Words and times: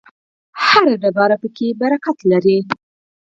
هره 0.65 0.93
تیږه 1.01 1.35
پکې 1.41 1.67
برکت 1.79 2.17
لري. 2.31 2.57